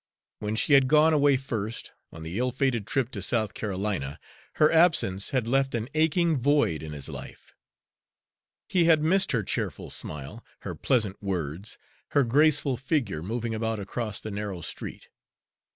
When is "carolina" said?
3.53-4.19